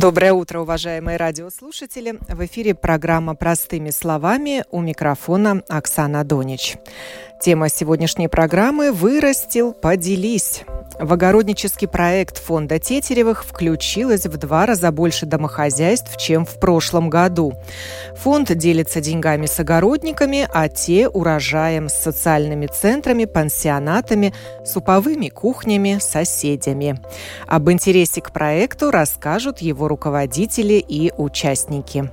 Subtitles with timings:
[0.00, 2.20] Доброе утро, уважаемые радиослушатели.
[2.28, 6.76] В эфире программа «Простыми словами» у микрофона Оксана Донич.
[7.42, 10.62] Тема сегодняшней программы «Вырастил, поделись».
[10.98, 17.54] В огороднический проект фонда Тетеревых включилось в два раза больше домохозяйств, чем в прошлом году.
[18.16, 24.34] Фонд делится деньгами с огородниками, а те– урожаем с социальными центрами, пансионатами,
[24.64, 27.00] суповыми кухнями, соседями.
[27.46, 32.10] Об интересе к проекту расскажут его руководители и участники.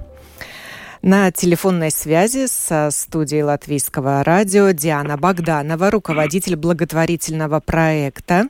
[1.05, 8.49] На телефонной связи со студией Латвийского радио Диана Богданова, руководитель благотворительного проекта.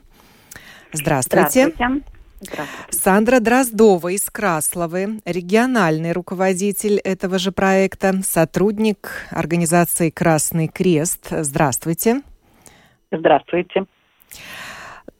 [0.92, 1.70] Здравствуйте.
[1.74, 2.02] Здравствуйте.
[2.40, 2.90] Здравствуйте.
[2.90, 11.28] Сандра Дроздова из Красловы, региональный руководитель этого же проекта, сотрудник организации «Красный крест».
[11.30, 12.22] Здравствуйте.
[13.10, 13.86] Здравствуйте.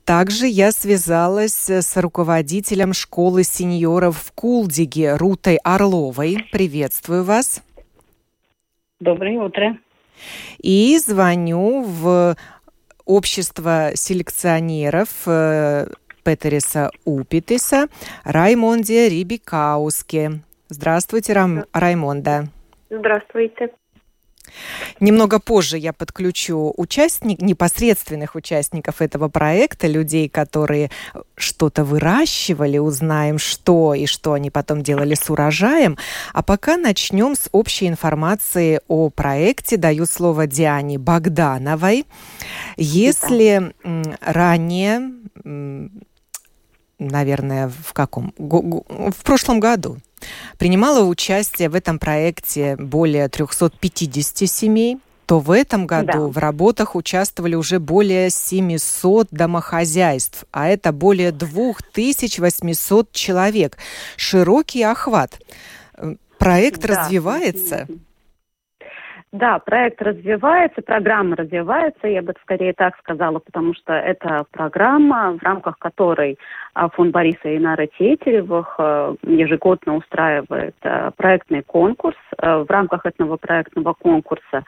[0.04, 6.46] Также я связалась с руководителем школы сеньоров в Кулдиге Рутой Орловой.
[6.52, 7.62] Приветствую вас.
[9.00, 9.78] Доброе утро.
[10.58, 12.36] И звоню в
[13.06, 15.86] общество селекционеров э,
[16.24, 17.86] Петериса Упитиса
[18.24, 20.40] Раймонде Рибикауске.
[20.68, 21.64] Здравствуйте, Рам...
[21.72, 22.48] Раймонда.
[22.90, 23.70] Здравствуйте.
[25.00, 30.90] Немного позже я подключу участник, непосредственных участников этого проекта, людей, которые
[31.36, 35.98] что-то выращивали, узнаем, что и что они потом делали с урожаем.
[36.32, 39.76] А пока начнем с общей информации о проекте.
[39.76, 42.06] Даю слово Диане Богдановой.
[42.76, 43.74] Если
[44.20, 45.12] ранее
[46.98, 48.32] наверное, в каком?
[48.38, 49.98] В прошлом году
[50.58, 56.20] Принимало участие в этом проекте более 350 семей, то в этом году да.
[56.26, 63.76] в работах участвовали уже более 700 домохозяйств, а это более 2800 человек.
[64.16, 65.40] Широкий охват.
[66.38, 66.88] Проект да.
[66.88, 67.88] развивается.
[69.36, 75.42] Да, проект развивается, программа развивается, я бы скорее так сказала, потому что это программа, в
[75.42, 76.38] рамках которой
[76.72, 82.16] а, фонд Бориса и Нары Тетеревых а, ежегодно устраивает а, проектный конкурс.
[82.38, 84.64] В рамках этого проектного конкурса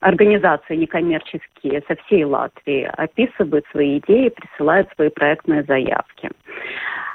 [0.00, 6.30] организации некоммерческие со всей Латвии описывают свои идеи, присылают свои проектные заявки.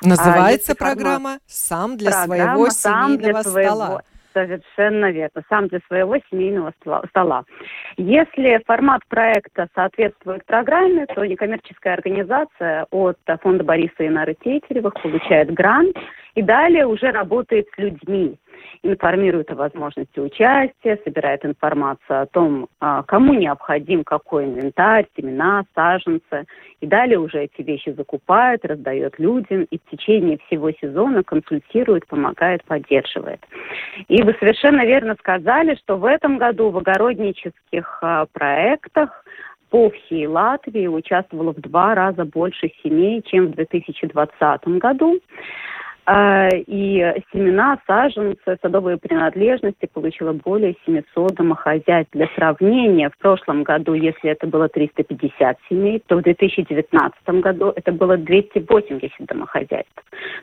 [0.02, 4.02] Называется а, программа «Сам для программа своего семейного сам для стола».
[4.34, 5.44] Совершенно верно.
[5.50, 6.74] Сам для своего семейного
[7.10, 7.44] стола.
[7.98, 15.54] Если формат проекта соответствует программе, то некоммерческая организация от фонда Бориса и Нары Тетеревых получает
[15.54, 15.96] грант
[16.36, 18.38] и далее уже работает с людьми
[18.84, 26.46] информирует о возможности участия, собирает информацию о том, а, кому необходим какой инвентарь, семена, саженцы.
[26.82, 32.64] И далее уже эти вещи закупает, раздает людям и в течение всего сезона консультирует, помогает,
[32.66, 33.40] поддерживает.
[34.08, 39.24] И вы совершенно верно сказали, что в этом году в огороднических а, проектах
[39.74, 45.20] по всей Латвии участвовало в два раза больше семей, чем в 2020 году.
[46.06, 47.00] А, и
[47.32, 52.12] семена, саженцы, садовые принадлежности получила более 700 домохозяйств.
[52.12, 57.94] Для сравнения, в прошлом году, если это было 350 семей, то в 2019 году это
[57.94, 59.94] было 280 домохозяйств.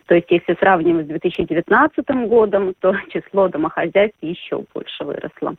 [0.06, 5.54] То есть, если сравнивать с 2019 годом, то число домохозяйств еще больше выросло.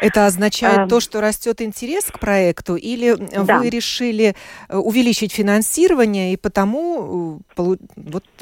[0.00, 3.14] Это означает а, то, что растет интерес к проекту, или
[3.44, 3.58] да.
[3.58, 4.34] вы решили
[4.68, 7.76] э, увеличить финансирование и потому э,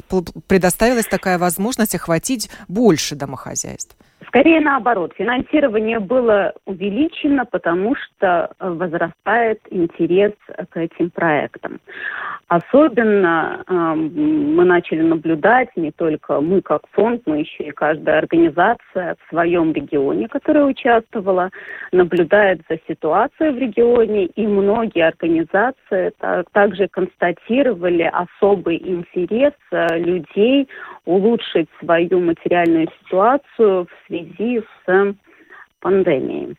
[0.09, 3.95] вот, предоставила появилась такая возможность охватить больше домохозяйств?
[4.31, 10.31] Скорее наоборот, финансирование было увеличено, потому что возрастает интерес
[10.69, 11.81] к этим проектам.
[12.47, 19.15] Особенно э, мы начали наблюдать, не только мы как фонд, но еще и каждая организация
[19.15, 21.49] в своем регионе, которая участвовала,
[21.91, 30.69] наблюдает за ситуацией в регионе, и многие организации так, также констатировали особый интерес э, людей
[31.05, 34.20] улучшить свою материальную ситуацию в связи
[34.85, 35.15] с
[35.79, 36.55] пандемией.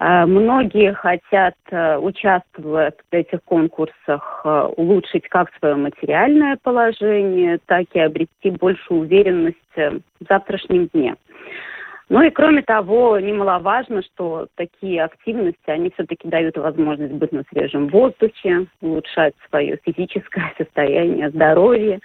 [0.00, 7.84] Э, многие хотят, э, участвуя в этих конкурсах, э, улучшить как свое материальное положение, так
[7.92, 11.16] и обрести большую уверенность в завтрашнем дне.
[12.08, 17.86] Ну и кроме того, немаловажно, что такие активности, они все-таки дают возможность быть на свежем
[17.86, 22.00] воздухе, улучшать свое физическое состояние, здоровье,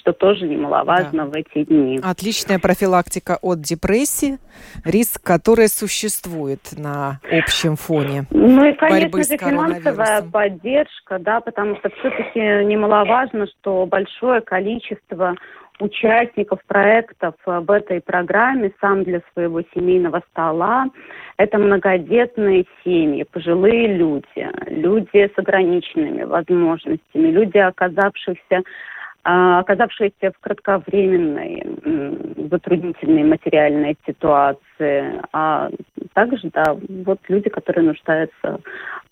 [0.00, 1.30] что тоже немаловажно да.
[1.30, 2.00] в эти дни.
[2.02, 4.38] Отличная профилактика от депрессии,
[4.84, 8.24] риск который существует на общем фоне.
[8.30, 15.36] Ну и, конечно же, финансовая поддержка, да, потому что все-таки немаловажно, что большое количество
[15.80, 20.86] участников проектов в этой программе «Сам для своего семейного стола»–
[21.38, 28.62] это многодетные семьи, пожилые люди, люди с ограниченными возможностями, люди, оказавшихся
[29.22, 35.70] оказавшиеся в кратковременной затруднительной материальной ситуации, а
[36.14, 38.60] также, да, вот люди, которые нуждаются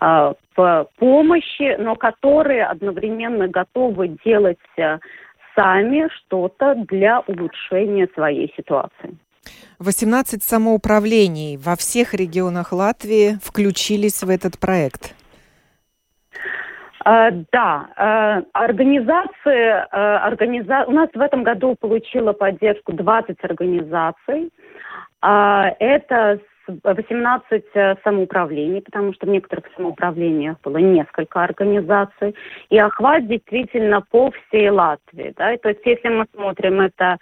[0.00, 4.99] а, в помощи, но которые одновременно готовы делать э,
[5.55, 9.16] сами что-то для улучшения своей ситуации.
[9.78, 15.14] 18 самоуправлений во всех регионах Латвии включились в этот проект.
[17.10, 20.84] А, да, а, организации, а, организа...
[20.87, 24.50] у нас в этом году получила поддержку 20 организаций.
[25.20, 26.38] Это
[26.84, 32.37] 18 э, самоуправлений, потому что в некоторых самоуправлениях было несколько организаций,
[32.69, 35.34] и охват действительно по всей Латвии.
[35.37, 35.56] Да?
[35.56, 37.19] то есть если мы смотрим, это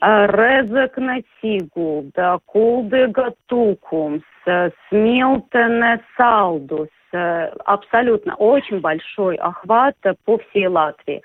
[0.00, 4.24] Резек Натигу, да, Кулды Гатукумс,
[4.88, 11.22] Смилтене Салдус, Э, абсолютно очень большой охват по всей Латвии.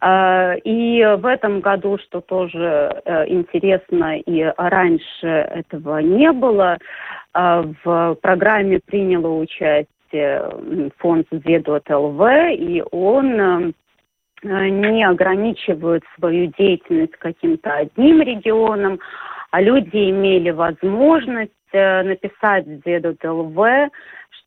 [0.00, 6.78] Э, и в этом году, что тоже э, интересно, и раньше этого не было,
[7.34, 9.90] в программе приняло участие
[10.96, 13.74] фонд «Ведот ЛВ», и он
[14.42, 19.00] не ограничивает свою деятельность каким-то одним регионом,
[19.50, 23.90] а люди имели возможность написать в «Ведот ЛВ»,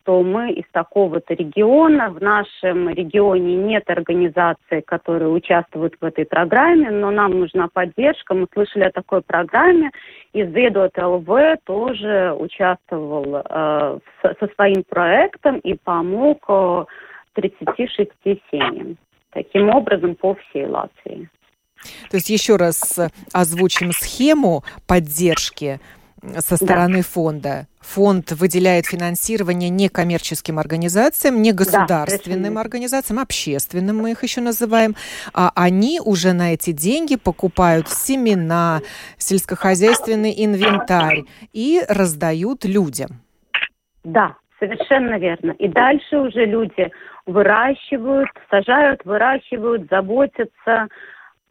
[0.10, 6.90] что мы из такого-то региона, в нашем регионе нет организации, которые участвуют в этой программе,
[6.90, 8.34] но нам нужна поддержка.
[8.34, 9.92] Мы слышали о такой программе,
[10.34, 11.30] и Зедот ЛВ
[11.66, 16.86] тоже участвовал э, со, своим проектом и помог э,
[17.34, 18.10] 36
[18.50, 18.98] семьям.
[19.32, 21.30] Таким образом, по всей Латвии.
[22.10, 25.80] То есть еще раз э, озвучим схему поддержки
[26.40, 27.04] со стороны да.
[27.04, 27.68] фонда.
[27.82, 34.96] Фонд выделяет финансирование некоммерческим организациям, не государственным да, организациям, общественным мы их еще называем.
[35.34, 38.82] А они уже на эти деньги покупают семена,
[39.18, 41.24] сельскохозяйственный инвентарь
[41.54, 43.22] и раздают людям.
[44.04, 45.52] Да, совершенно верно.
[45.52, 46.92] И дальше уже люди
[47.26, 50.88] выращивают, сажают, выращивают, заботятся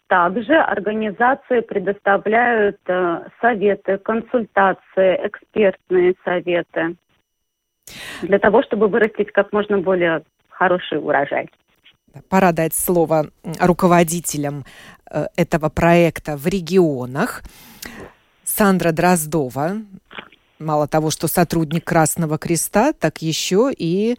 [0.08, 6.96] также организации предоставляют э, советы, консультации, экспертные советы
[8.22, 11.49] для того, чтобы вырастить как можно более хороший урожай.
[12.28, 13.26] Пора дать слово
[13.60, 14.64] руководителям
[15.10, 17.43] э, этого проекта в регионах.
[18.44, 19.76] Сандра Дроздова,
[20.58, 24.16] мало того, что сотрудник Красного Креста, так еще и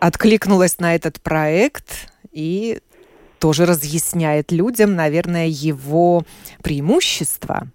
[0.00, 2.80] откликнулась на этот проект и
[3.38, 6.22] тоже разъясняет людям, наверное, его
[6.62, 7.68] преимущества.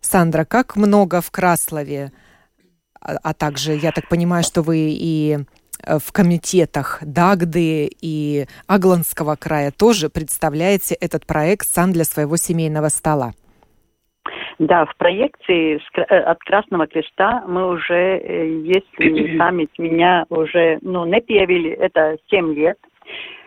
[0.00, 2.12] Сандра, как много в Краслове,
[3.00, 5.38] а, а также, я так понимаю, что вы и
[5.86, 12.88] э, в комитетах Дагды и Агланского края тоже представляете этот проект сам для своего семейного
[12.88, 13.32] стола.
[14.58, 21.04] Да, в проекте э, от Красного Креста мы уже, э, если память меня уже, ну,
[21.04, 22.78] не пьявили, это 7 лет,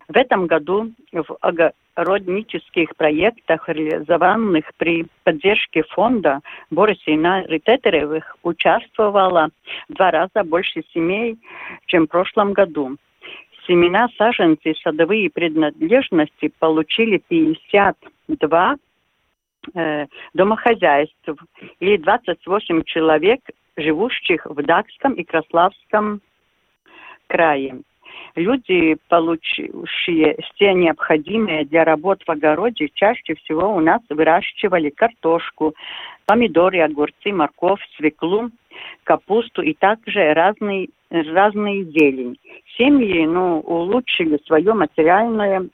[0.07, 9.49] в этом году в огороднических проектах, реализованных при поддержке фонда Борисина Ритетеревых, участвовало
[9.89, 11.37] в два раза больше семей,
[11.87, 12.97] чем в прошлом году.
[13.67, 18.75] Семена, саженцы и садовые принадлежности получили 52
[19.73, 21.29] э, домохозяйств
[21.79, 23.39] или 28 человек,
[23.75, 26.21] живущих в Дакском и Краславском
[27.27, 27.81] крае
[28.35, 35.73] люди, получившие все необходимые для работ в огороде, чаще всего у нас выращивали картошку,
[36.25, 38.49] помидоры, огурцы, морковь, свеклу,
[39.03, 42.37] капусту и также разные, разные зелень.
[42.77, 45.67] Семьи ну, улучшили свое материальное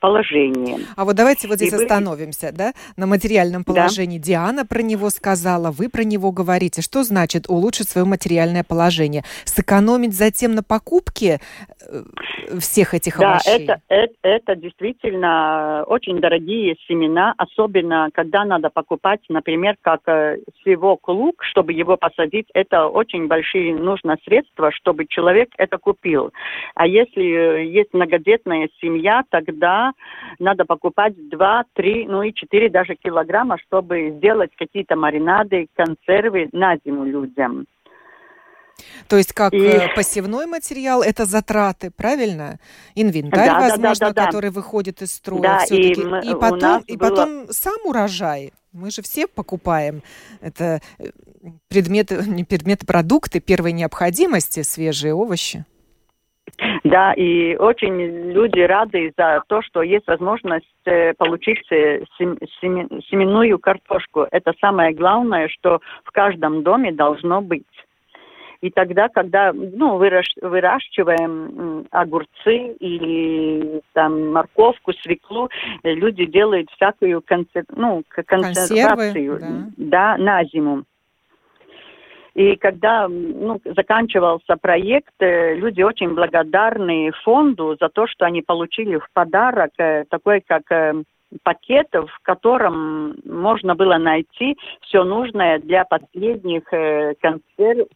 [0.00, 0.78] положение.
[0.96, 2.52] А вот давайте вот здесь и остановимся, вы...
[2.52, 4.18] да, на материальном положении.
[4.18, 4.24] Да.
[4.24, 6.82] Диана про него сказала, вы про него говорите.
[6.82, 9.24] Что значит улучшить свое материальное положение?
[9.44, 11.40] Сэкономить затем на покупке
[11.86, 12.02] э,
[12.58, 13.66] всех этих да, овощей?
[13.66, 20.38] Да, это, это, это действительно очень дорогие семена, особенно когда надо покупать, например, как э,
[20.62, 26.32] сливок лук, чтобы его посадить, это очень большие нужно средства, чтобы человек это купил.
[26.74, 29.71] А если э, есть многодетная семья, тогда
[30.38, 36.76] надо покупать 2, 3, ну и 4 даже килограмма, чтобы сделать какие-то маринады, консервы на
[36.84, 37.66] зиму людям.
[39.08, 39.58] То есть как и...
[39.58, 42.58] Э, посевной материал это затраты, правильно?
[42.94, 45.42] Инвентарь, да, возможно, да, да, да, который выходит из строя.
[45.42, 47.52] Да, и, мы, и потом, и потом было...
[47.52, 48.52] сам урожай.
[48.72, 50.02] Мы же все покупаем
[50.40, 51.10] это э,
[51.68, 55.64] предметы, не предметы, продукты первой необходимости, свежие овощи.
[56.84, 64.26] Да, и очень люди рады за то, что есть возможность э, получить семенную картошку.
[64.30, 67.64] Это самое главное, что в каждом доме должно быть.
[68.62, 75.50] И тогда, когда ну, выращиваем огурцы или там морковку, свеклу,
[75.82, 77.64] люди делают всякую консер...
[77.74, 80.16] ну, консервацию да.
[80.16, 80.84] Да, на зиму.
[82.34, 88.96] И когда ну, заканчивался проект, э, люди очень благодарны фонду за то, что они получили
[88.96, 90.94] в подарок э, такой, как э,
[91.42, 96.64] пакет, в котором можно было найти все нужное для последних
[97.20, 97.88] консерв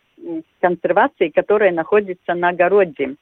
[0.60, 3.16] консервации, которая находится на огороде.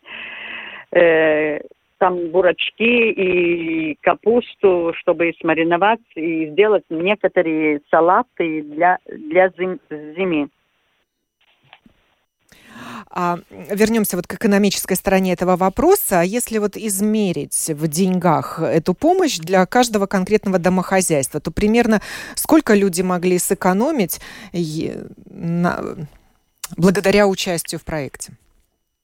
[1.99, 10.49] Там бурачки и капусту, чтобы смариновать и сделать некоторые салаты для, для зим, зимы.
[13.11, 16.23] А, вернемся вот к экономической стороне этого вопроса.
[16.23, 22.01] Если вот измерить в деньгах эту помощь для каждого конкретного домохозяйства, то примерно
[22.35, 24.21] сколько люди могли сэкономить
[25.31, 25.97] на,
[26.77, 28.33] благодаря участию в проекте?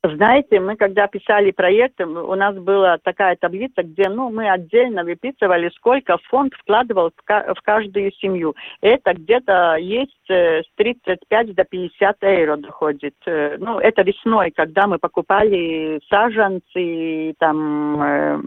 [0.02, 5.70] Знаете, мы когда писали проект, у нас была такая таблица, где ну, мы отдельно выписывали,
[5.76, 8.56] сколько фонд вкладывал в, каждую семью.
[8.80, 13.14] Это где-то есть э, с 35 до 50 евро доходит.
[13.26, 18.40] Э, ну, это весной, когда мы покупали саженцы, там, э,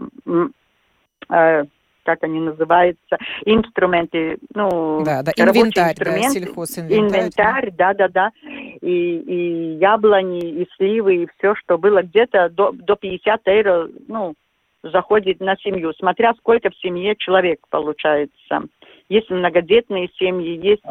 [1.30, 1.64] э,
[2.04, 7.20] как они называются, инструменты, ну, да, да, инвентарь, да, сельхозинвентарь.
[7.20, 8.30] Инвентарь, да, да, да.
[8.44, 14.34] И, и яблони, и сливы, и все, что было где-то до, до 50 евро, ну,
[14.82, 18.64] заходит на семью, смотря сколько в семье человек получается.
[19.08, 20.82] Есть многодетные семьи, есть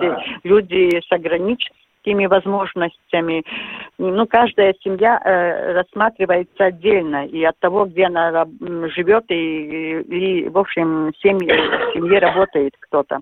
[0.44, 3.44] люди с ограниченными такими возможностями.
[3.98, 8.46] Ну, каждая семья э, рассматривается отдельно, и от того, где она
[8.96, 13.20] живет, и, и, в общем, в семье, в семье работает кто-то.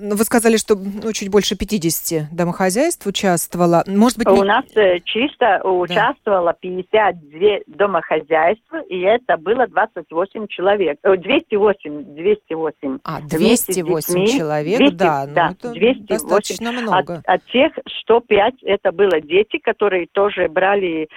[0.00, 3.84] Ну, вы сказали, что ну, чуть больше 50 домохозяйств участвовало.
[3.86, 5.70] Может быть, У нас э, чисто да.
[5.70, 10.98] участвовало 52 домохозяйства, и это было 28 человек.
[11.02, 12.98] 208, 208.
[13.04, 15.26] А, 208 человек, 200, да.
[15.26, 16.06] Ну, да, это 208.
[16.06, 17.22] достаточно много.
[17.24, 17.72] От, от тех
[18.02, 21.08] 105 это было дети, которые тоже брали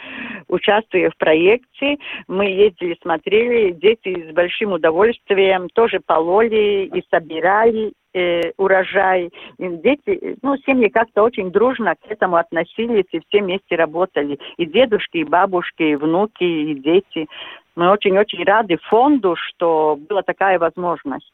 [0.47, 1.97] участие в проекте.
[2.27, 9.29] Мы ездили, смотрели, дети с большим удовольствием тоже пололи и собирали, э, урожай.
[9.57, 14.39] И дети, ну, семьи как-то очень дружно к этому относились и все вместе работали.
[14.57, 17.27] И дедушки, и бабушки, и внуки, и дети.
[17.75, 21.31] Мы очень-очень рады фонду, что была такая возможность.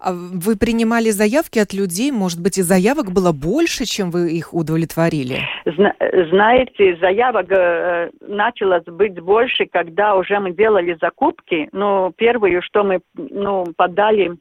[0.00, 4.54] А вы принимали заявки от людей, может быть, и заявок было больше, чем вы их
[4.54, 5.40] удовлетворили?
[5.66, 5.94] Зна-
[6.30, 11.68] знаете, заявок э, началось быть больше, когда уже мы делали закупки.
[11.72, 14.36] Ну, первую, что мы ну, подали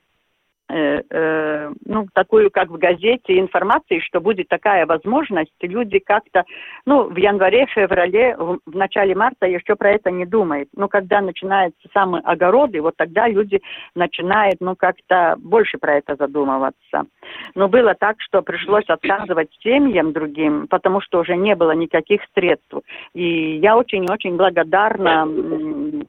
[0.72, 6.46] Э, э, ну, такую, как в газете, информации, что будет такая возможность, люди как-то,
[6.86, 10.70] ну, в январе, феврале, в, в начале марта еще про это не думают.
[10.74, 13.60] Но когда начинаются самые огороды, вот тогда люди
[13.96, 17.06] начинают, ну, как-то больше про это задумываться.
[17.54, 22.76] Но было так, что пришлось отказывать семьям другим, потому что уже не было никаких средств.
[23.14, 25.28] И я очень-очень благодарна,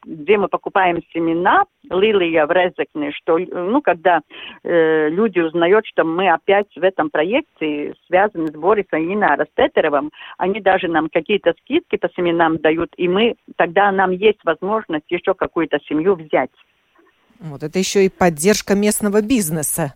[0.04, 4.20] где мы покупаем семена, Лилия в Резекне, что, ну, когда
[4.62, 10.10] э, люди узнают, что мы опять в этом проекте связаны с Борисом и Инарой Стетеровым,
[10.38, 15.34] они даже нам какие-то скидки по семенам дают, и мы, тогда нам есть возможность еще
[15.34, 16.50] какую-то семью взять.
[17.40, 19.94] Вот это еще и поддержка местного бизнеса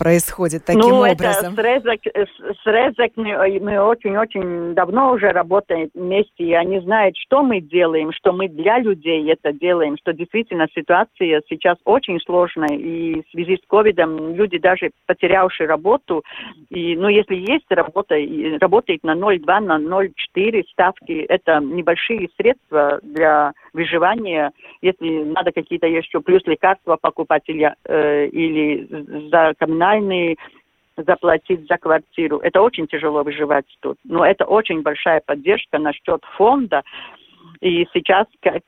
[0.00, 1.52] происходит таким ну, образом?
[1.52, 7.42] Это с, Резек, с Резекми мы очень-очень давно уже работаем вместе, и они знают, что
[7.42, 13.20] мы делаем, что мы для людей это делаем, что действительно ситуация сейчас очень сложная, и
[13.20, 16.24] в связи с ковидом люди даже потерявшие работу,
[16.70, 18.14] и, ну, если есть работа,
[18.58, 26.20] работает на 0,2, на 0,4 ставки, это небольшие средства для выживания, если надо какие-то еще
[26.20, 30.36] плюс лекарства покупать или, э, или за коммунальные
[30.96, 32.38] заплатить за квартиру.
[32.38, 33.98] Это очень тяжело выживать тут.
[34.04, 36.82] Но это очень большая поддержка насчет фонда.
[37.60, 38.62] И сейчас как,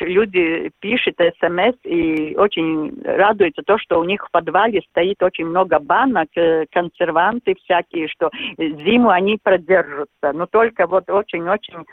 [0.00, 5.78] люди пишут смс и очень радуются то, что у них в подвале стоит очень много
[5.78, 10.32] банок, э, консерванты всякие, что зиму они продержатся.
[10.32, 11.84] Но только вот очень-очень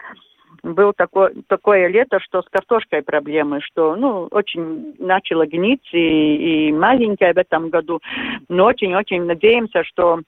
[0.63, 6.71] был такое, такое лето, что с картошкой проблемы, что, ну, очень начало гнить и, и
[6.71, 8.01] маленькая в этом году,
[8.49, 10.21] но очень-очень надеемся, что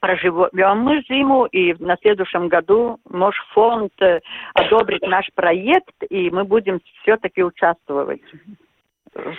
[0.00, 4.20] проживем мы зиму, и на следующем году, может, фонд э,
[4.54, 8.22] одобрит наш проект, и мы будем все-таки участвовать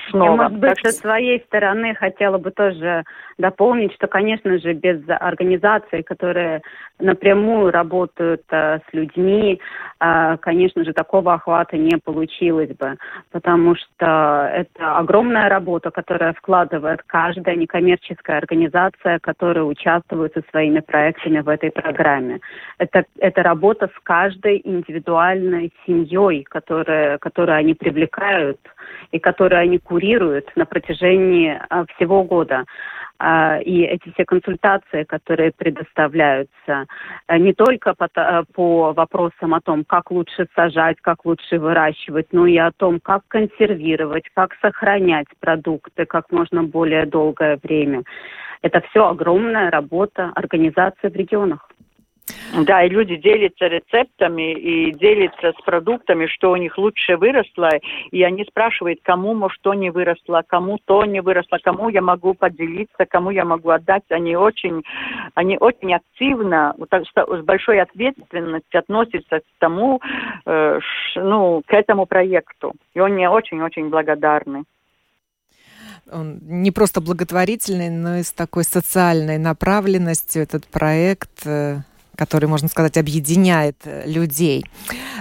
[0.10, 0.26] снова.
[0.26, 0.92] Я, может быть, так...
[0.92, 3.04] со своей стороны хотела бы тоже
[3.38, 6.62] дополнить, что, конечно же, без организаций, которые
[7.00, 9.60] напрямую работают э, с людьми,
[10.00, 12.98] э, конечно же, такого охвата не получилось бы,
[13.32, 21.40] потому что это огромная работа, которая вкладывает каждая некоммерческая организация, которая участвует со своими проектами
[21.40, 22.40] в этой программе.
[22.78, 28.60] Это, это работа с каждой индивидуальной семьей, которая, которую они привлекают
[29.12, 32.66] и которую они курируют на протяжении а, всего года.
[33.20, 36.88] А, и эти все консультации, которые предоставляются,
[37.28, 38.08] а, не только по,
[38.54, 43.22] по вопросам о том, как лучше сажать, как лучше выращивать, но и о том, как
[43.28, 48.04] консервировать, как сохранять продукты как можно более долгое время.
[48.62, 51.70] Это все огромная работа организации в регионах.
[52.66, 57.70] Да, и люди делятся рецептами и делятся с продуктами, что у них лучше выросло,
[58.12, 62.34] и они спрашивают, кому, может, что не выросло, кому то не выросло, кому я могу
[62.34, 64.04] поделиться, кому я могу отдать.
[64.10, 64.84] Они очень,
[65.36, 70.02] они очень активно, с большой ответственностью относятся к тому,
[70.46, 70.80] э,
[71.16, 72.74] ну, к этому проекту.
[72.94, 74.64] И они очень-очень благодарны
[76.12, 81.82] он не просто благотворительный, но и с такой социальной направленностью этот проект э,
[82.20, 84.66] который, можно сказать, объединяет э, людей.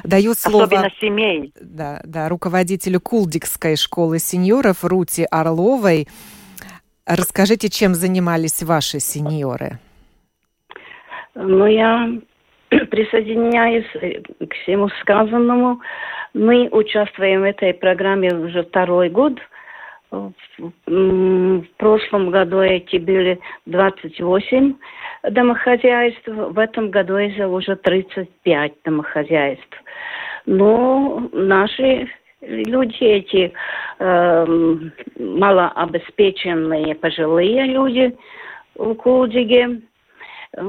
[0.02, 0.64] Даю слово...
[0.64, 1.52] Особенно семей.
[1.60, 6.08] Да, да, руководителю Кулдикской школы сеньоров Рути Орловой.
[7.06, 9.78] Расскажите, чем занимались ваши сеньоры?
[11.36, 12.08] Ну, я
[12.68, 15.80] присоединяюсь э, к всему сказанному.
[16.34, 19.34] Мы участвуем в этой программе уже второй год.
[20.10, 24.74] В прошлом году эти были 28
[25.30, 29.82] домохозяйств, в этом году это уже 35 домохозяйств.
[30.46, 32.08] Но наши
[32.40, 33.52] люди эти
[33.98, 34.76] э,
[35.18, 38.16] малообеспеченные пожилые люди
[38.76, 39.82] в Кулдиге,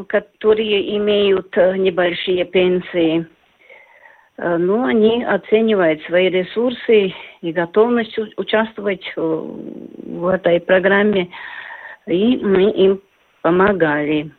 [0.08, 3.26] которые имеют небольшие пенсии,
[4.40, 11.30] э, ну, они оценивают свои ресурсы и готовность участвовать в этой программе,
[12.08, 13.02] и мы им
[13.42, 14.32] помогали.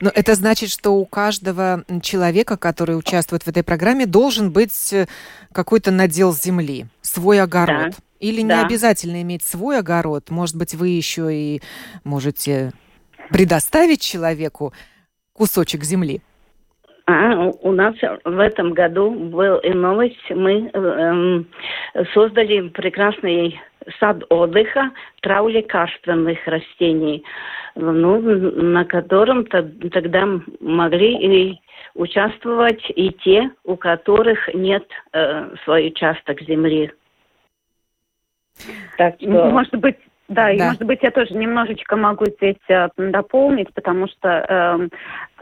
[0.00, 5.06] Но это значит, что у каждого человека, который участвует в этой программе, должен быть э,
[5.52, 7.90] какой-то надел земли, свой огород.
[7.90, 7.96] Да.
[8.20, 8.64] Или не да.
[8.64, 10.30] обязательно иметь свой огород.
[10.30, 11.62] Может быть, вы еще и
[12.04, 12.72] можете
[13.30, 14.72] предоставить человеку
[15.32, 16.22] кусочек земли.
[17.06, 20.30] А, у нас в этом году был и новость.
[20.30, 21.44] Мы э,
[21.94, 23.60] э, создали прекрасный
[24.00, 24.90] сад отдыха
[25.20, 27.22] трав лекарственных растений,
[27.74, 30.26] ну, на котором -то, тогда
[30.60, 31.60] могли и
[31.94, 36.90] участвовать и те, у которых нет э, свой участок земли.
[38.96, 39.28] Так что...
[39.28, 39.96] Может быть,
[40.28, 44.88] да, да, и может быть я тоже немножечко могу здесь э, дополнить, потому что э,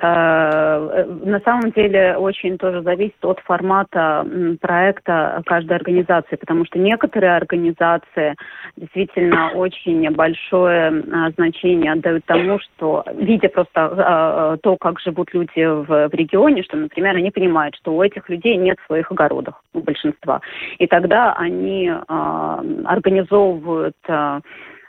[0.04, 4.26] э, на самом деле очень тоже зависит от формата
[4.60, 8.34] проекта каждой организации, потому что некоторые организации
[8.76, 15.64] действительно очень большое э, значение отдают тому, что видя просто э, то, как живут люди
[15.64, 19.80] в, в регионе, что, например, они понимают, что у этих людей нет своих огородов у
[19.80, 20.40] большинства,
[20.78, 24.40] и тогда они э, организовывают э, Э,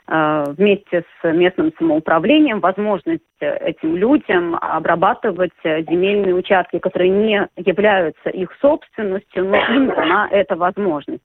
[0.06, 9.46] вместе с местным самоуправлением возможность этим людям обрабатывать земельные участки, которые не являются их собственностью,
[9.46, 11.22] но им дана эта возможность.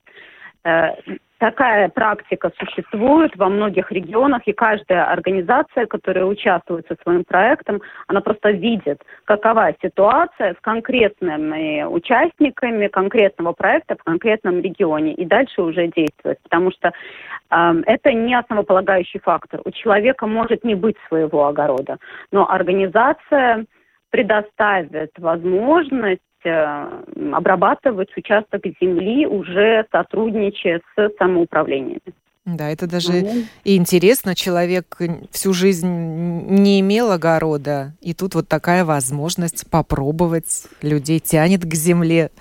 [0.66, 0.92] Э,
[1.38, 8.20] такая практика существует во многих регионах, и каждая организация, которая участвует со своим проектом, она
[8.20, 15.88] просто видит, какова ситуация с конкретными участниками конкретного проекта в конкретном регионе, и дальше уже
[15.88, 16.40] действовать.
[16.44, 19.62] Потому что э, это не основополагающий фактор.
[19.64, 21.98] У человека может не быть своего огорода,
[22.32, 23.66] но организация
[24.12, 32.02] предоставит возможность обрабатывать участок земли, уже сотрудничая с самоуправлениями.
[32.46, 33.46] Да, это даже mm-hmm.
[33.64, 34.34] и интересно.
[34.34, 34.98] Человек
[35.32, 40.68] всю жизнь не имел огорода, и тут вот такая возможность попробовать.
[40.82, 42.32] Людей тянет к земле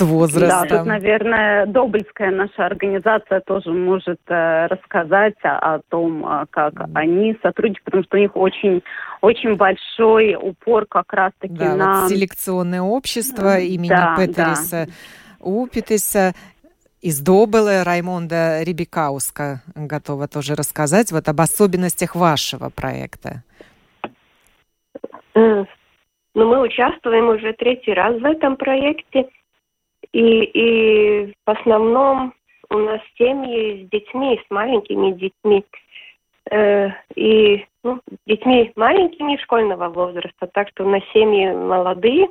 [0.00, 0.68] с возрастом.
[0.68, 6.74] Да, тут, наверное, Добыльская наша организация тоже может э, рассказать о, о том, э, как
[6.74, 6.90] mm.
[6.94, 8.82] они сотрудничают, потому что у них очень,
[9.20, 12.00] очень большой упор как раз-таки да, на...
[12.02, 14.92] Вот селекционное общество имени да, Петериса да.
[15.40, 16.34] Упитиса
[17.02, 23.42] из Добылы Раймонда Рибикауска готова тоже рассказать вот об особенностях вашего проекта.
[25.34, 25.64] Э,
[26.34, 29.26] ну, мы участвуем уже третий раз в этом проекте.
[30.12, 32.34] И, и в основном
[32.70, 35.64] у нас семьи с детьми, с маленькими детьми.
[36.50, 42.28] Э, и ну, детьми маленькими школьного возраста, так что у нас семьи молодые,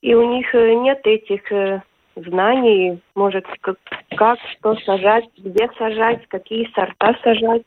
[0.00, 1.82] и у них э, нет этих э,
[2.16, 3.76] знаний, может, как,
[4.16, 7.62] как, что сажать, где сажать, какие сорта сажать.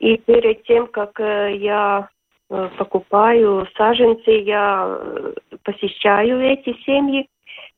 [0.00, 2.08] И перед тем, как э, я
[2.50, 7.26] э, покупаю саженцы, я э, посещаю эти семьи,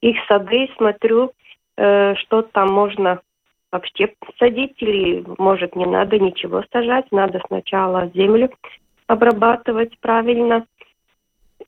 [0.04, 1.32] их сады, смотрю,
[1.76, 3.20] э, что там можно
[3.72, 8.50] вообще садить или, может, не надо ничего сажать, надо сначала землю
[9.06, 10.66] обрабатывать правильно.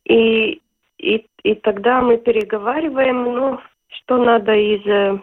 [0.05, 0.61] И,
[0.99, 4.87] и, и тогда мы переговариваем, ну, что надо из...
[4.87, 5.19] Э,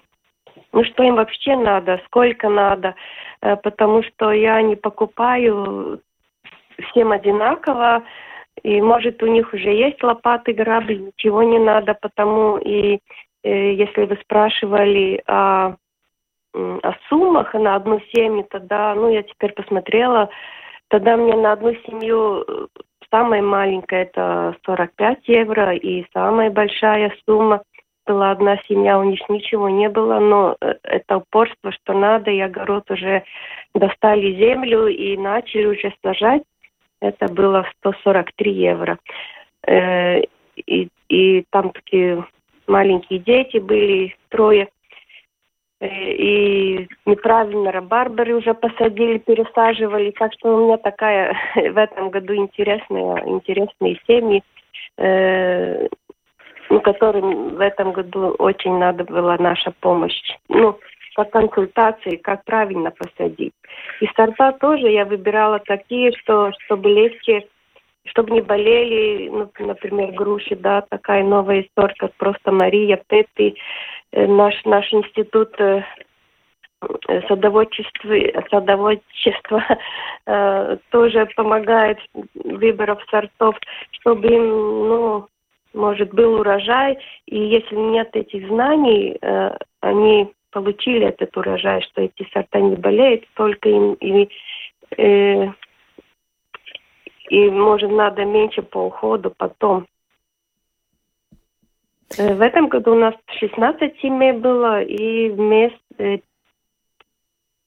[0.72, 2.96] ну, что им вообще надо, сколько надо,
[3.42, 6.02] э, потому что я не покупаю
[6.90, 8.04] всем одинаково,
[8.62, 13.00] и может у них уже есть лопаты, грабли, ничего не надо, потому и
[13.44, 15.76] э, если вы спрашивали о,
[16.54, 20.30] о суммах на одну семью, тогда, ну, я теперь посмотрела,
[20.90, 22.68] тогда мне на одну семью э,
[23.10, 27.64] самая маленькая это 45 евро, и самая большая сумма
[28.06, 32.40] была одна семья, у них ничего не было, но э, это упорство, что надо, и
[32.40, 33.24] огород уже
[33.74, 36.44] достали землю и начали уже сажать
[37.04, 38.98] это было 143 евро.
[39.68, 40.22] Э,
[40.56, 42.26] и, и там такие
[42.68, 44.70] маленькие дети были, трое.
[45.82, 50.12] Э, и неправильно рабарбары уже посадили, пересаживали.
[50.12, 54.42] Так что у меня такая в этом году интересная, интересные семьи,
[54.98, 55.88] э,
[56.70, 60.22] ну, которым в этом году очень надо была наша помощь.
[60.48, 60.80] Ну,
[61.16, 63.54] по консультации, как правильно посадить.
[64.02, 67.48] И сорта тоже я выбирала такие, что чтобы легче,
[68.06, 73.56] чтобы не болели, ну, например, груши, да, такая новая сорт, как просто Мария, Пеппи,
[74.12, 75.84] э, наш, наш институт э,
[77.28, 78.16] садоводчества,
[78.50, 79.64] садоводчества
[80.26, 82.00] э, тоже помогает
[82.34, 83.56] выборов сортов,
[83.92, 85.28] чтобы ну,
[85.74, 92.28] может, был урожай, и если нет этих знаний, э, они получили этот урожай, что эти
[92.32, 94.30] сорта не болеют, только им и,
[94.98, 95.48] э,
[97.30, 99.88] и может надо меньше по уходу потом.
[102.18, 106.22] Э, в этом году у нас 16 семей было и вместе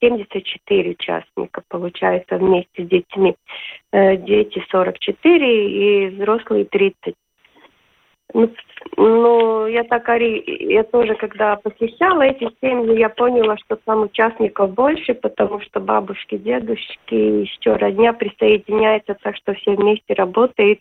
[0.00, 3.34] 74 участника, получается, вместе с детьми.
[3.92, 7.14] Э, дети 44 и взрослые 30.
[8.34, 15.14] Ну, я так, я тоже, когда посещала эти семьи, я поняла, что там участников больше,
[15.14, 20.80] потому что бабушки, дедушки, еще родня присоединяются, так что все вместе работают.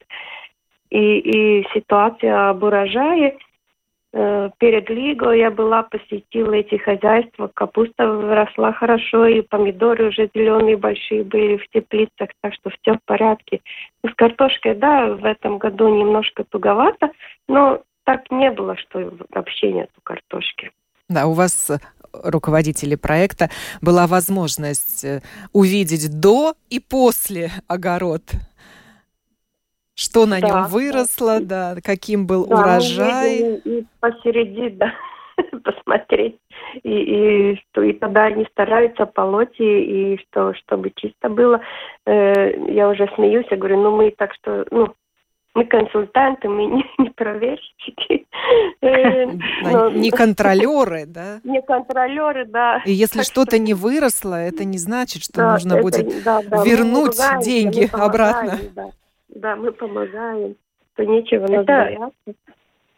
[0.89, 2.63] И, и ситуация об
[4.15, 11.25] перед Лигой я была, посетила эти хозяйства, капуста росла хорошо, и помидоры уже зеленые большие
[11.25, 13.59] были в теплицах, так что все в порядке.
[14.07, 17.11] С картошкой, да, в этом году немножко туговато,
[17.49, 20.71] но так не было, что вообще нету картошки.
[21.09, 21.77] Да, у вас э,
[22.23, 23.49] руководители проекта
[23.81, 28.21] была возможность э, увидеть до и после огород
[29.95, 31.75] что на да, нем выросло, да.
[31.83, 33.39] каким был да, урожай.
[33.41, 34.93] Мы и посередине, да,
[35.63, 36.37] посмотреть.
[36.83, 41.61] И, и что и тогда они стараются полоть, и, и что, чтобы чисто было.
[42.05, 44.93] Э, я уже смеюсь, я говорю, ну мы так что, ну,
[45.53, 48.27] мы консультанты, мы не, не проверщики.
[48.81, 49.25] Э,
[49.91, 51.39] не контролеры, да?
[51.45, 52.81] Не контролеры, да.
[52.85, 58.59] И если что-то не выросло, это не значит, что нужно будет вернуть деньги обратно.
[58.75, 58.89] Да,
[59.55, 60.55] мы помогаем.
[60.95, 62.33] То нечего нас бояться.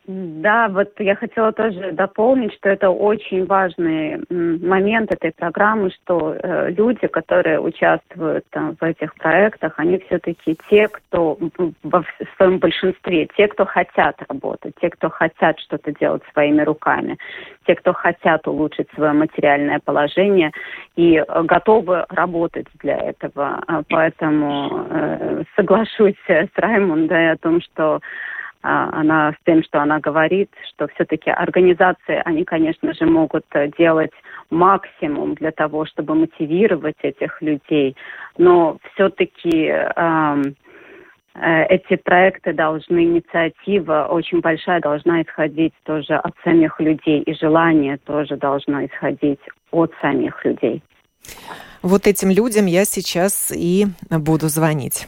[0.08, 6.72] Да, вот я хотела тоже дополнить, что это очень важный момент этой программы, что э,
[6.72, 11.38] люди, которые участвуют там, в этих проектах, они все-таки те, кто
[11.84, 12.06] в
[12.38, 17.18] своем большинстве, те, кто хотят работать, те, кто хотят что-то делать своими руками,
[17.66, 20.54] те, кто хотят улучшить свое материальное положение
[20.96, 23.62] и э, готовы работать для этого.
[23.68, 28.00] А поэтому э, соглашусь с Раймондой о том, что
[28.62, 34.12] она с тем, что она говорит, что все-таки организации, они, конечно же, могут э, делать
[34.50, 37.96] максимум для того, чтобы мотивировать этих людей,
[38.38, 40.54] но все-таки э,
[41.70, 48.38] эти проекты должны, инициатива очень большая должна исходить тоже от самих людей, и желание тоже
[48.38, 49.40] должно исходить
[49.72, 50.82] от самих людей.
[51.84, 55.08] Вот этим людям я сейчас и буду звонить.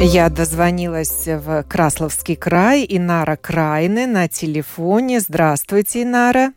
[0.00, 2.86] Я дозвонилась в Красловский край.
[2.88, 5.18] Инара Крайны на телефоне.
[5.18, 6.52] Здравствуйте, Инара.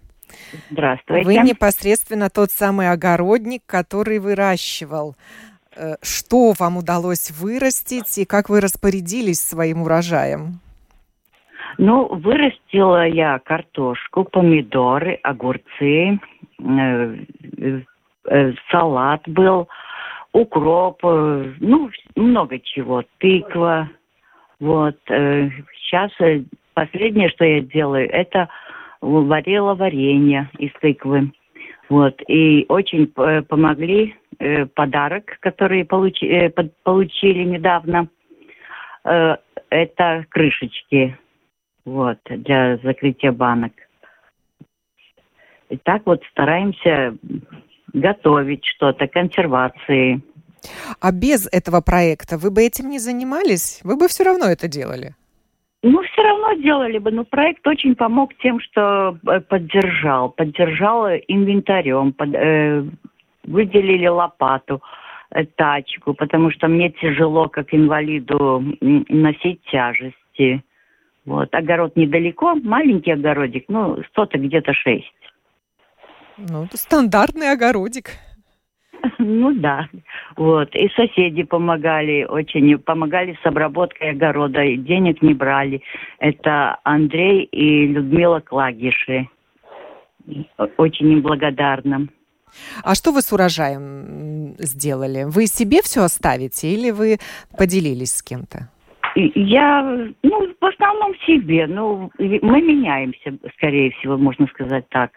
[0.70, 1.26] Здравствуйте.
[1.26, 5.16] Вы непосредственно тот самый огородник, который выращивал.
[5.76, 10.60] Э, что вам удалось вырастить и как вы распорядились своим урожаем?
[11.80, 16.20] Ну, вырастила я картошку, помидоры, огурцы,
[16.60, 17.16] э,
[18.28, 19.68] э, салат был,
[20.34, 23.90] укроп, э, ну, много чего, тыква.
[24.60, 24.98] Вот.
[25.08, 28.50] Сейчас э, э, последнее, что я делаю, это
[29.02, 31.32] варила варенье из тыквы.
[31.90, 32.22] Вот.
[32.28, 34.16] И очень помогли
[34.76, 36.50] подарок, который получи,
[36.84, 38.08] получили недавно.
[39.04, 41.18] Это крышечки
[41.84, 43.74] вот, для закрытия банок.
[45.70, 47.16] И так вот стараемся
[47.94, 50.22] готовить что-то, консервации.
[51.00, 53.82] А без этого проекта вы бы этим не занимались?
[53.84, 55.16] Вы бы все равно это делали?
[55.84, 60.30] Ну, все равно делали бы, но проект очень помог тем, что э, поддержал.
[60.30, 62.86] Поддержал инвентарем, под, э,
[63.46, 64.84] выделили лопату,
[65.32, 70.64] э, тачку, потому что мне тяжело, как инвалиду, носить тяжести.
[71.26, 71.54] Вот.
[71.54, 75.12] Огород недалеко, маленький огородик, ну, что-то где-то шесть.
[76.38, 78.12] Ну, это стандартный огородик.
[79.18, 79.88] Ну да,
[80.36, 80.76] вот.
[80.76, 85.82] И соседи помогали очень, помогали с обработкой огорода, и денег не брали.
[86.20, 89.28] Это Андрей и Людмила Клагиши.
[90.78, 92.08] Очень им благодарна.
[92.84, 95.24] А что вы с урожаем сделали?
[95.26, 97.18] Вы себе все оставите или вы
[97.58, 98.70] поделились с кем-то?
[99.16, 99.84] Я,
[100.24, 101.68] ну, в основном себе.
[101.68, 105.12] Ну, мы меняемся, скорее всего, можно сказать так.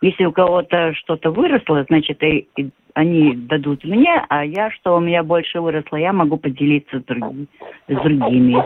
[0.00, 5.00] Если у кого-то что-то выросло, значит, и, и они дадут мне, а я, что у
[5.00, 7.46] меня больше выросло, я могу поделиться с, други,
[7.88, 8.62] с другими.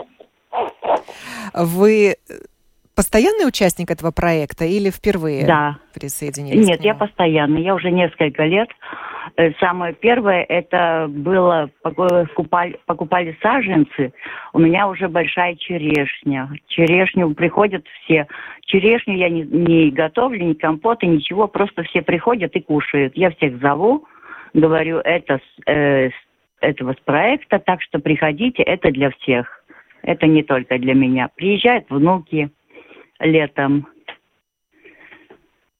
[1.53, 2.15] Вы
[3.01, 5.77] постоянный участник этого проекта или впервые да.
[5.91, 6.67] присоединились?
[6.67, 7.63] Нет, я постоянный.
[7.63, 8.69] Я уже несколько лет.
[9.37, 14.13] Э, самое первое, это было, покупали, покупали саженцы.
[14.53, 16.51] У меня уже большая черешня.
[16.67, 18.27] Черешню приходят все.
[18.67, 21.47] Черешню я не, не готовлю, ни компоты, ничего.
[21.47, 23.17] Просто все приходят и кушают.
[23.17, 24.05] Я всех зову,
[24.53, 26.11] говорю, это э,
[26.59, 29.63] этого с проекта, так что приходите, это для всех.
[30.03, 31.29] Это не только для меня.
[31.35, 32.51] Приезжают внуки,
[33.21, 33.87] летом.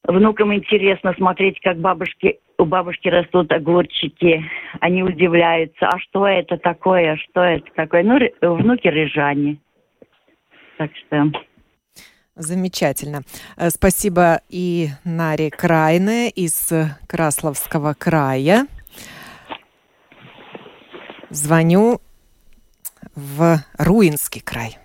[0.04, 4.44] Внукам интересно смотреть, как бабушки, у бабушки растут огурчики.
[4.80, 8.02] Они удивляются, а что это такое, что это такое.
[8.02, 8.18] Ну,
[8.56, 9.58] внуки рыжане.
[10.78, 11.30] Так что...
[12.34, 13.20] Замечательно.
[13.58, 16.72] Э, спасибо и Наре Крайне из
[17.06, 18.66] Красловского края.
[21.28, 22.00] Звоню
[23.14, 24.78] в Руинский край.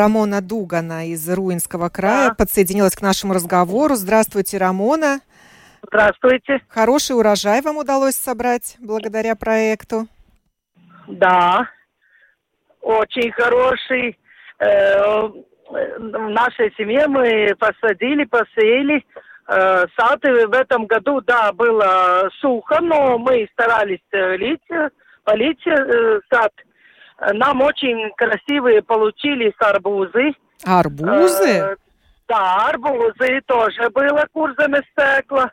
[0.00, 2.34] Рамона Дугана из Руинского края да.
[2.34, 3.96] подсоединилась к нашему разговору.
[3.96, 5.20] Здравствуйте, Рамона.
[5.86, 6.62] Здравствуйте.
[6.68, 10.06] Хороший урожай вам удалось собрать благодаря проекту.
[11.06, 11.68] Да,
[12.80, 14.18] очень хороший.
[14.58, 15.28] Э,
[15.68, 19.04] в нашей семье мы посадили, посеяли.
[19.48, 24.66] Э, сад в этом году, да, было сухо, но мы старались лить,
[25.24, 25.62] полить
[26.32, 26.52] сад.
[27.34, 30.32] Нам очень красивые получились арбузы.
[30.64, 31.76] Арбузы?
[32.28, 35.50] Да, арбузы тоже было курсами стекла.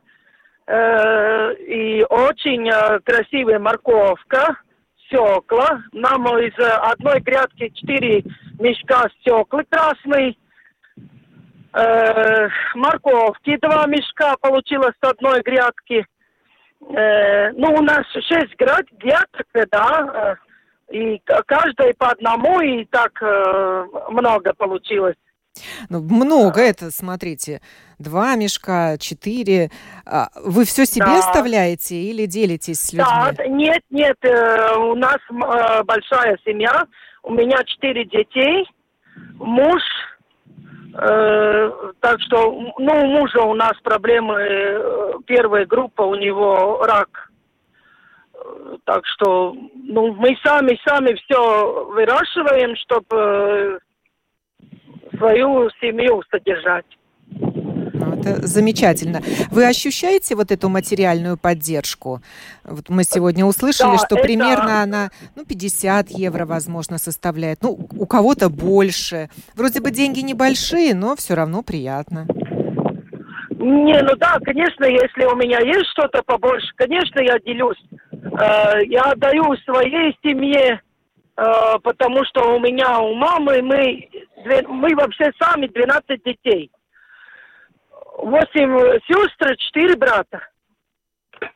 [0.70, 2.70] И очень
[3.04, 4.58] красивая морковка
[5.06, 5.82] стекла.
[5.94, 8.24] Нам из одной грядки четыре
[8.60, 10.38] мешка стекла красный.
[11.74, 16.06] Э, морковки два мешка получилось с одной грядки.
[16.90, 20.36] Э, ну, у нас шесть грядок, да, э,
[20.92, 25.16] и каждой по одному, и так э, много получилось.
[25.90, 27.62] Ну, много это, смотрите,
[28.00, 29.70] два мешка, четыре.
[30.06, 31.20] А, вы все себе да.
[31.20, 33.08] оставляете или делитесь с людьми?
[33.36, 36.86] Да, нет, нет, э, у нас э, большая семья,
[37.24, 38.70] у меня четыре детей,
[39.36, 39.82] муж,
[40.94, 47.27] э, так что, ну, у мужа у нас проблемы, первая группа, у него рак.
[48.86, 53.80] Так что, ну, мы сами-сами все выращиваем, чтобы
[55.18, 56.86] свою семью содержать.
[57.30, 59.22] Ну, это замечательно.
[59.52, 62.22] Вы ощущаете вот эту материальную поддержку?
[62.64, 64.24] Вот мы сегодня услышали, да, что это...
[64.24, 67.64] примерно она ну, 50 евро, возможно, составляет.
[67.64, 69.30] Ну, у кого-то больше.
[69.56, 72.28] Вроде бы деньги небольшие, но все равно приятно.
[73.60, 77.82] Не, ну да, конечно, если у меня есть что-то побольше, конечно, я делюсь.
[78.24, 80.82] Э, я отдаю своей семье,
[81.38, 81.44] э,
[81.84, 84.10] потому что у меня, у мамы, мы
[84.68, 86.72] мы вообще сами 12 детей.
[88.18, 90.42] Восемь сестр, четыре брата.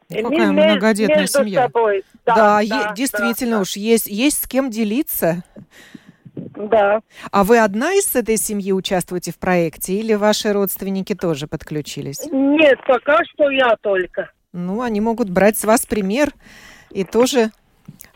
[0.09, 1.63] Какая мы многодетная семья.
[1.63, 2.03] Собой.
[2.25, 5.43] Да, да, да действительно да, уж есть, есть с кем делиться.
[6.35, 7.01] Да.
[7.31, 12.27] А вы одна из этой семьи участвуете в проекте или ваши родственники тоже подключились?
[12.31, 14.29] Нет, пока что я только.
[14.53, 16.33] Ну, они могут брать с вас пример
[16.89, 17.51] и тоже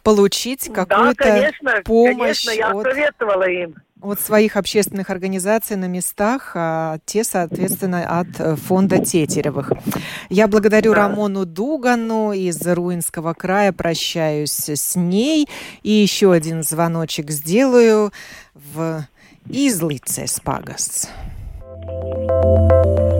[0.03, 2.45] получить какую-то да, конечно, помощь.
[2.45, 2.83] Конечно, я от...
[2.83, 9.71] советовала им от своих общественных организаций на местах, а те, соответственно, от э, фонда Тетеревых.
[10.29, 11.07] Я благодарю да.
[11.07, 15.47] Рамону Дугану из Руинского края, прощаюсь с ней.
[15.81, 18.11] И еще один звоночек сделаю
[18.53, 19.05] в
[19.47, 21.09] Излице Спагас.
[21.85, 23.14] сожалению,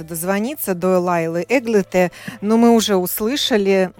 [0.00, 3.92] удается дозвониться до Лайлы Эглете, но мы уже услышали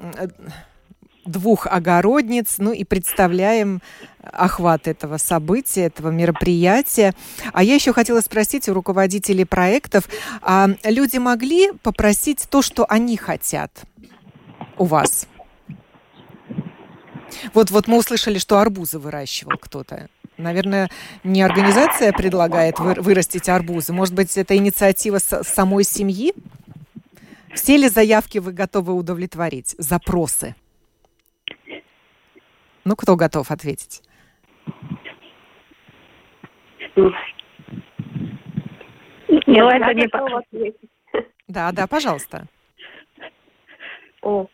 [1.25, 3.83] двух огородниц, ну и представляем
[4.21, 7.15] охват этого события, этого мероприятия.
[7.53, 10.09] А я еще хотела спросить у руководителей проектов,
[10.43, 13.71] а люди могли попросить то, что они хотят
[14.79, 15.27] у вас?
[17.55, 20.09] Вот, вот мы услышали, что арбузы выращивал кто-то.
[20.41, 20.91] Наверное,
[21.23, 23.93] не организация предлагает вырастить арбузы.
[23.93, 26.33] Может быть, это инициатива самой семьи?
[27.55, 29.75] Все ли заявки вы готовы удовлетворить?
[29.79, 30.55] Запросы?
[32.85, 34.03] Ну, кто готов ответить?
[36.97, 37.13] Ну,
[39.69, 40.09] это не...
[41.49, 42.47] Да, да, пожалуйста.
[44.23, 44.47] О,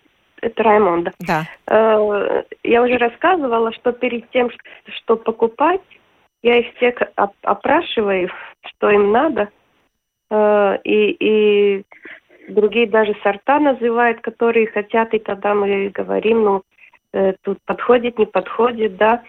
[0.42, 1.12] это Раймонда.
[1.20, 1.44] Да.
[1.66, 4.50] Э, я уже рассказывала, что перед тем,
[4.96, 5.82] что покупать,
[6.42, 6.96] я их всех
[7.42, 8.30] опрашиваю,
[8.62, 9.48] что им надо.
[10.30, 11.84] Э, и, и
[12.48, 16.62] другие даже сорта называют, которые хотят, и тогда мы говорим, ну,
[17.12, 19.22] э, тут подходит, не подходит, да.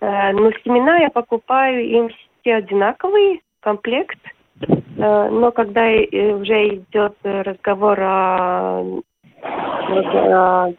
[0.00, 2.10] Э, но семена я покупаю им
[2.40, 4.18] все одинаковый комплект.
[4.60, 9.00] Э, но когда уже идет разговор о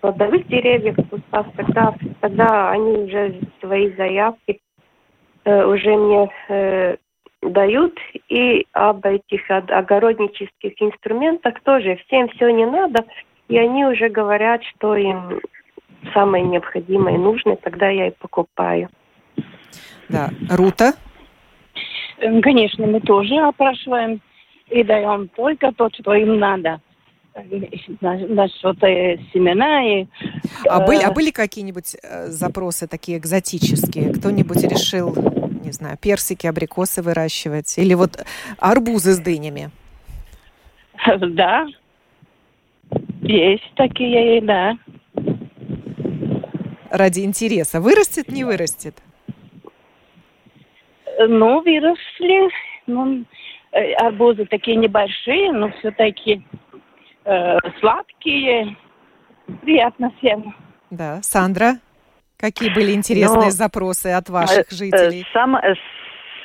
[0.02, 4.60] плодовых деревьев, кустах, тогда, тогда они уже свои заявки
[5.46, 6.98] уже мне
[7.42, 7.98] дают.
[8.30, 13.06] И об этих огороднических инструментах тоже всем все не надо.
[13.48, 15.40] И они уже говорят, что им
[16.14, 18.90] самое необходимое и нужное, тогда я и покупаю.
[20.10, 20.30] Да.
[20.50, 20.94] Рута?
[22.20, 24.22] Конечно, мы тоже опрашиваем
[24.70, 26.80] и даем только то, что им надо.
[27.36, 30.08] Насчет э, семена и...
[30.70, 34.14] А были, а были какие-нибудь э, запросы такие экзотические?
[34.14, 35.14] Кто-нибудь решил,
[35.62, 37.78] не знаю, персики, абрикосы выращивать?
[37.78, 38.26] Или вот
[38.58, 39.72] арбузы с дынями?
[41.20, 41.68] Да,
[43.22, 44.78] есть такие, да.
[46.90, 47.82] Ради интереса.
[47.82, 48.96] Вырастет, не вырастет?
[51.28, 52.50] Ну, выросли.
[52.88, 53.26] Ну,
[53.74, 56.42] э, арбузы такие небольшие, но все-таки
[57.26, 58.76] э, сладкие.
[59.62, 60.56] Приятно всем.
[60.90, 61.22] Да.
[61.22, 61.74] Сандра,
[62.38, 65.26] какие были интересные но, ну, запросы от ваших э, жителей?
[65.34, 65.58] Сам,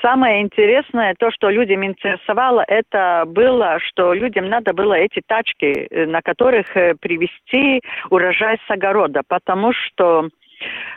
[0.03, 6.07] Самое интересное, то, что людям интересовало, это было, что людям надо было эти тачки, э,
[6.07, 10.29] на которых э, привезти урожай с огорода, потому что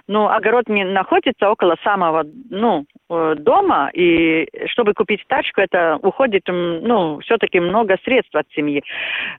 [0.07, 6.43] ну, огород не находится около самого, ну, э, дома, и чтобы купить тачку, это уходит,
[6.47, 8.83] ну, все-таки много средств от семьи.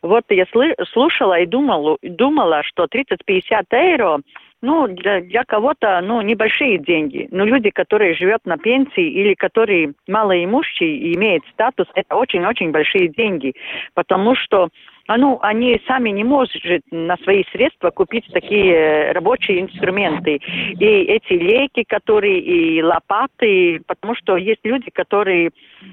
[0.03, 0.47] Вот я
[0.93, 4.21] слушала и думала, думала что 30-50 евро
[4.65, 7.29] ну, для, для кого-то, ну, небольшие деньги.
[7.31, 13.09] Но люди, которые живут на пенсии или которые малоимущие и имеют статус, это очень-очень большие
[13.09, 13.53] деньги.
[13.93, 14.71] Потому что
[15.09, 16.51] ну, они сами не могут
[16.91, 20.41] на свои средства купить такие э, рабочие инструменты.
[20.79, 25.51] И эти лейки, которые, и лопаты, потому что есть люди, которые,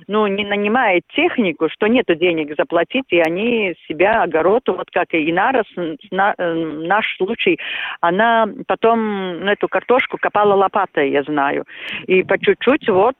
[0.07, 5.29] ну, не нанимают технику, что нет денег заплатить, и они себя огород, вот как и
[5.29, 5.63] Инара,
[6.11, 7.59] на, э, наш случай,
[7.99, 11.65] она потом ну, эту картошку копала лопатой, я знаю.
[12.07, 13.15] И по чуть-чуть вот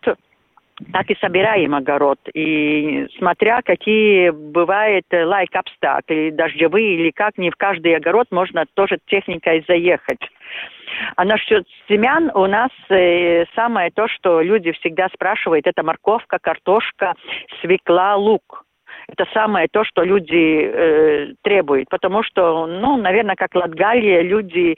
[0.91, 2.19] так и собираем огород.
[2.33, 8.97] И смотря какие бывают лайк обстакли, дождевые или как, не в каждый огород можно тоже
[9.07, 10.21] техникой заехать.
[11.15, 17.13] А насчет семян у нас э, самое то, что люди всегда спрашивают, это морковка, картошка,
[17.61, 18.65] свекла, лук
[19.11, 21.89] это самое то, что люди э, требуют.
[21.89, 24.75] Потому что, ну, наверное, как Латгалия, люди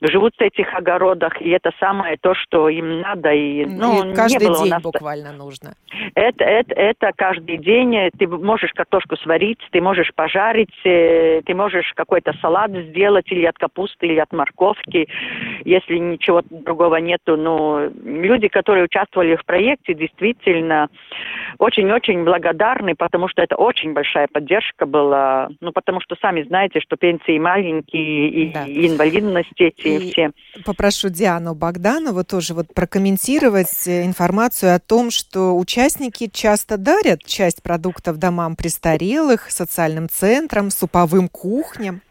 [0.00, 3.32] живут в этих огородах, и это самое то, что им надо.
[3.32, 4.82] И, ну, и каждый день нас...
[4.82, 5.74] буквально нужно.
[6.14, 8.10] Это, это, это каждый день.
[8.18, 13.58] Ты можешь картошку сварить, ты можешь пожарить, э, ты можешь какой-то салат сделать или от
[13.58, 15.08] капусты, или от морковки,
[15.64, 17.36] если ничего другого нету.
[17.36, 20.88] Но люди, которые участвовали в проекте, действительно
[21.58, 26.96] очень-очень благодарны, потому что это очень большая поддержка была, ну, потому что сами знаете, что
[26.96, 28.64] пенсии маленькие, и, да.
[28.64, 30.30] и инвалидность эти и все.
[30.64, 37.62] Попрошу Диану Богданову тоже вот прокомментировать э, информацию о том, что участники часто дарят часть
[37.62, 42.02] продуктов домам престарелых, социальным центрам, суповым кухням.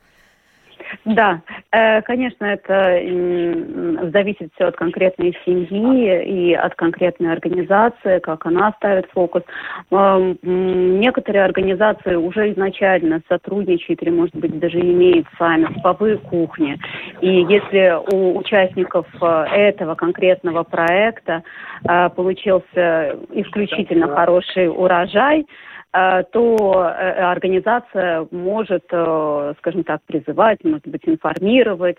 [1.05, 8.73] Да, э, конечно, это зависит все от конкретной семьи и от конкретной организации, как она
[8.77, 9.43] ставит фокус.
[9.91, 16.77] Некоторые организации уже изначально сотрудничают или, может быть, даже имеют сами суповые кухни.
[17.21, 21.43] И если у участников э, этого конкретного проекта
[21.87, 25.45] э, получился исключительно хороший урожай,
[25.91, 31.97] то э, организация может, э, скажем так, призывать, может быть, информировать,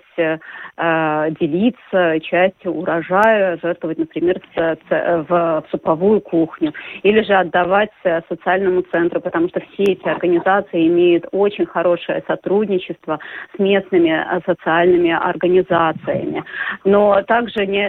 [0.79, 4.41] делиться частью урожая, жертвовать, например,
[4.89, 6.73] в суповую кухню,
[7.03, 7.91] или же отдавать
[8.29, 13.19] социальному центру, потому что все эти организации имеют очень хорошее сотрудничество
[13.55, 16.45] с местными социальными организациями.
[16.85, 17.89] Но также не,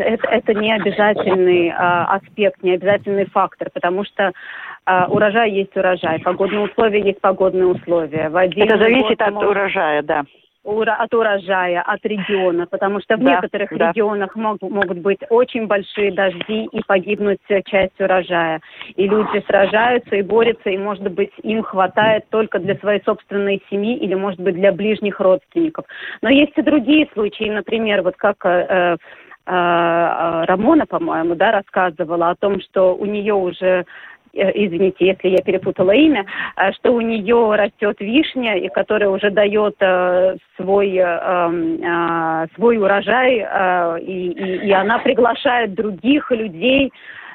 [0.00, 4.32] это, это не обязательный аспект, не обязательный фактор, потому что
[4.88, 8.28] урожай урожай есть урожай, погодные условия есть погодные условия.
[8.28, 9.50] В Это зависит от может...
[9.50, 10.24] урожая, да
[10.64, 13.88] от урожая, от региона, потому что в да, некоторых да.
[13.88, 18.60] регионах мог, могут быть очень большие дожди и погибнуть часть урожая.
[18.96, 23.96] И люди сражаются и борются, и, может быть, им хватает только для своей собственной семьи
[23.96, 25.86] или, может быть, для ближних родственников.
[26.20, 28.96] Но есть и другие случаи, например, вот как э, э,
[29.46, 33.86] э Рамона, по-моему, да, рассказывала о том, что у нее уже
[34.32, 36.24] извините, если я перепутала имя,
[36.56, 42.78] э, что у нее растет вишня, и которая уже дает э, свой, э, э, свой
[42.78, 46.92] урожай, э, и, и, и она приглашает других людей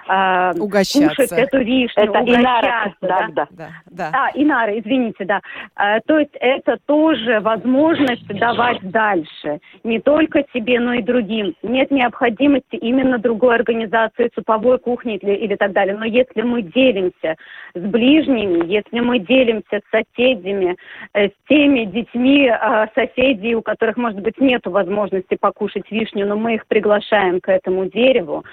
[0.08, 1.10] э, угощаться.
[1.10, 2.96] кушать эту вишню, это угощаться.
[3.02, 3.70] Да, да, да.
[3.92, 4.12] да.
[4.14, 5.42] А, инара, извините, да.
[5.76, 9.60] А, то есть это тоже возможность давать дальше.
[9.84, 11.56] Не только себе, но и другим.
[11.64, 15.96] Нет необходимости именно другой организации, суповой кухни или, или так далее.
[15.96, 17.36] Но если мы делимся
[17.74, 20.76] с ближними, если мы делимся с соседями,
[21.14, 26.36] э, с теми детьми э, соседей, у которых, может быть, нет возможности покушать вишню, но
[26.36, 28.44] мы их приглашаем к этому дереву,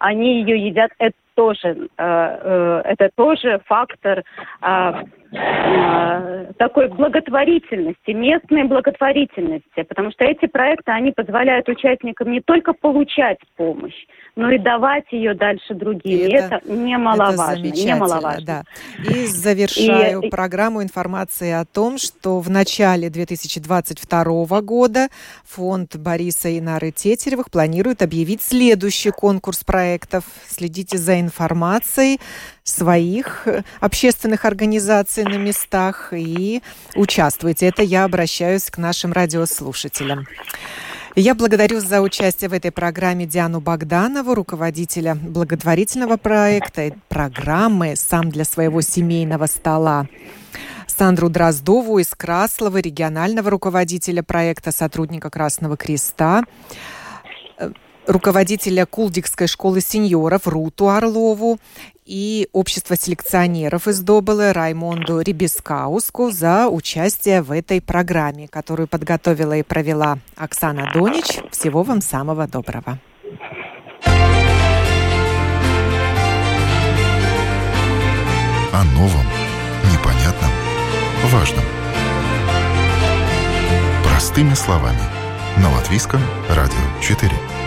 [0.00, 4.22] они ее едят, это тоже, э, э, это тоже фактор
[4.60, 4.92] э,
[6.58, 13.94] такой благотворительности, местной благотворительности, потому что эти проекты, они позволяют участникам не только получать помощь,
[14.34, 16.18] но и давать ее дальше другим.
[16.18, 17.68] И это, это немаловажно.
[17.68, 18.44] Это немаловажно.
[18.44, 18.62] Да.
[19.08, 25.08] И завершаю и, программу информации о том, что в начале 2022 года
[25.44, 30.24] фонд Бориса и Нары Тетеревых планирует объявить следующий конкурс проектов.
[30.48, 31.29] Следите за информацией
[32.64, 36.62] своих э, общественных организаций на местах и
[36.94, 37.66] участвуйте.
[37.66, 40.26] Это я обращаюсь к нашим радиослушателям.
[41.16, 48.44] Я благодарю за участие в этой программе Диану Богданову, руководителя благотворительного проекта программы «Сам для
[48.44, 50.06] своего семейного стола».
[50.86, 56.44] Сандру Дроздову из Краслова, регионального руководителя проекта сотрудника Красного Креста,
[58.06, 61.58] руководителя Кулдикской школы сеньоров Руту Орлову
[62.04, 69.62] и общество селекционеров из Добылы Раймонду Рибискауску за участие в этой программе, которую подготовила и
[69.62, 71.38] провела Оксана Донич.
[71.50, 72.98] Всего вам самого доброго.
[78.72, 79.26] О новом,
[79.92, 80.50] непонятном,
[81.26, 81.64] важном.
[84.04, 85.00] Простыми словами.
[85.58, 87.59] На Латвийском радио 4.